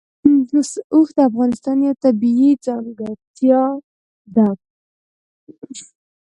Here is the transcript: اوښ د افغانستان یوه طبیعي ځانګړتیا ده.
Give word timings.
اوښ 0.93 1.07
د 1.15 1.19
افغانستان 1.29 1.77
یوه 1.85 1.97
طبیعي 2.03 2.51
ځانګړتیا 2.65 3.63
ده. 4.35 4.47